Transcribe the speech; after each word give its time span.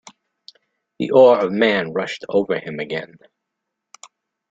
The 0.97 1.11
awe 1.11 1.35
of 1.45 1.51
man 1.51 1.93
rushed 1.93 2.25
over 2.27 2.57
him 2.57 2.79
again. 2.79 3.17